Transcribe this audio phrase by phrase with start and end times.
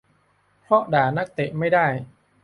[0.61, 1.85] เพราะด่านักเตะไม่ได้